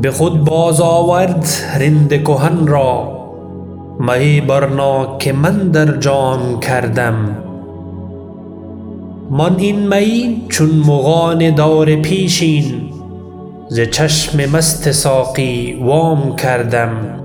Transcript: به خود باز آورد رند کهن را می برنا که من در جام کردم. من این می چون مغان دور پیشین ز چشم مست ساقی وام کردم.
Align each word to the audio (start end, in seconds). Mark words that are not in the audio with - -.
به 0.00 0.10
خود 0.10 0.44
باز 0.44 0.80
آورد 0.80 1.46
رند 1.80 2.22
کهن 2.24 2.66
را 2.66 3.20
می 4.00 4.40
برنا 4.40 5.18
که 5.18 5.32
من 5.32 5.58
در 5.58 5.96
جام 5.96 6.60
کردم. 6.60 7.36
من 9.30 9.56
این 9.58 9.94
می 9.94 10.42
چون 10.48 10.70
مغان 10.86 11.50
دور 11.50 11.96
پیشین 11.96 12.90
ز 13.68 13.80
چشم 13.80 14.50
مست 14.50 14.92
ساقی 14.92 15.78
وام 15.82 16.36
کردم. 16.36 17.23